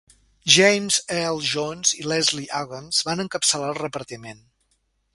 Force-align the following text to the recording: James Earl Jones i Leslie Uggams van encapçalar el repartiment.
James 0.53 0.97
Earl 1.17 1.37
Jones 1.49 1.93
i 1.99 2.07
Leslie 2.13 2.49
Uggams 2.63 3.05
van 3.11 3.25
encapçalar 3.27 3.73
el 3.75 3.81
repartiment. 3.85 4.47